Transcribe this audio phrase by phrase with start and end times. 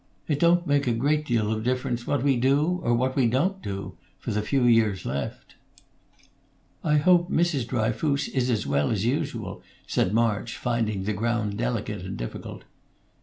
[0.27, 3.93] "It don't make a great deal of difference what we do or we don't do,
[4.17, 5.53] for the few years left."
[6.83, 7.67] "I hope Mrs.
[7.67, 12.63] Dryfoos is as well as usual," said March, finding the ground delicate and difficult.